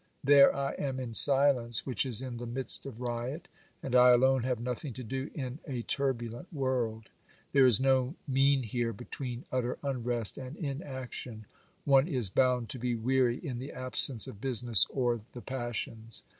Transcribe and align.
There 0.23 0.51
I 0.55 0.71
am 0.79 0.99
in 0.99 1.13
silence 1.13 1.85
which 1.85 2.07
is 2.07 2.23
in 2.23 2.37
the 2.37 2.47
midst 2.47 2.87
of 2.87 2.99
riot, 3.01 3.47
and 3.83 3.93
I 3.95 4.09
alone 4.09 4.41
have 4.41 4.59
nothing 4.59 4.93
to 4.93 5.03
do 5.03 5.29
in 5.35 5.59
a 5.67 5.83
turbu 5.83 6.33
lent 6.33 6.51
world. 6.51 7.09
There 7.51 7.67
is 7.67 7.79
no 7.79 8.15
mean 8.27 8.63
here 8.63 8.93
between 8.93 9.45
utter 9.51 9.77
unrest 9.83 10.37
48 10.37 10.47
OBERMANN 10.53 10.71
and 10.71 10.81
inaction; 10.81 11.45
one 11.85 12.07
is 12.07 12.31
bound 12.31 12.67
to 12.69 12.79
be 12.79 12.95
weary 12.95 13.37
in 13.37 13.59
the 13.59 13.71
absence 13.71 14.25
of 14.25 14.41
business 14.41 14.87
or 14.89 15.21
the 15.33 15.41
passions. 15.43 16.23